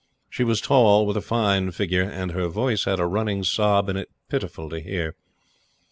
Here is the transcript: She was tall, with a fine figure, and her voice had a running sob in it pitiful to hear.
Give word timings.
She 0.31 0.43
was 0.43 0.61
tall, 0.61 1.05
with 1.05 1.15
a 1.15 1.21
fine 1.21 1.69
figure, 1.69 2.01
and 2.01 2.31
her 2.31 2.47
voice 2.47 2.85
had 2.85 2.99
a 2.99 3.05
running 3.05 3.43
sob 3.43 3.87
in 3.87 3.97
it 3.97 4.09
pitiful 4.29 4.67
to 4.71 4.79
hear. 4.79 5.15